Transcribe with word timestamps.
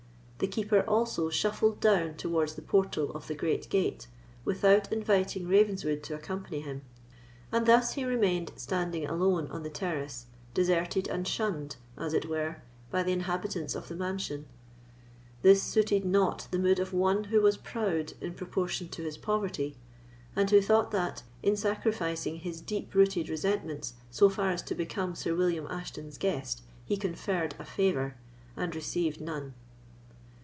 The 0.43 0.47
Keeper 0.47 0.81
also 0.87 1.29
shuffled 1.29 1.79
down 1.79 2.15
towards 2.15 2.55
the 2.55 2.63
portal 2.63 3.11
of 3.11 3.27
the 3.27 3.35
great 3.35 3.69
gate, 3.69 4.07
without 4.43 4.91
inviting 4.91 5.47
Ravenswood 5.47 6.01
to 6.05 6.15
accompany 6.15 6.61
him; 6.61 6.81
and 7.51 7.67
thus 7.67 7.93
he 7.93 8.03
remained 8.05 8.51
standing 8.55 9.05
alone 9.05 9.45
on 9.51 9.61
the 9.61 9.69
terrace, 9.69 10.25
deserted 10.55 11.07
and 11.07 11.27
shunned, 11.27 11.75
as 11.95 12.15
it 12.15 12.27
were, 12.27 12.63
by 12.89 13.03
the 13.03 13.11
inhabitants 13.11 13.75
of 13.75 13.87
the 13.87 13.93
mansion. 13.93 14.47
This 15.43 15.61
suited 15.61 16.05
not 16.05 16.47
the 16.49 16.57
mood 16.57 16.79
of 16.79 16.91
one 16.91 17.25
who 17.25 17.39
was 17.41 17.55
proud 17.57 18.13
in 18.19 18.33
proportion 18.33 18.89
to 18.89 19.03
his 19.03 19.19
poverty, 19.19 19.77
and 20.35 20.49
who 20.49 20.59
thought 20.59 20.89
that, 20.89 21.21
in 21.43 21.55
sacrificing 21.55 22.37
his 22.37 22.61
deep 22.61 22.95
rooted 22.95 23.29
resentments 23.29 23.93
so 24.09 24.27
far 24.27 24.49
as 24.49 24.63
to 24.63 24.73
become 24.73 25.13
Sir 25.13 25.35
William 25.35 25.67
Ashton's 25.67 26.17
guest, 26.17 26.63
he 26.83 26.97
conferred 26.97 27.53
a 27.59 27.63
favour, 27.63 28.15
and 28.57 28.73
received 28.73 29.21
none. 29.21 29.53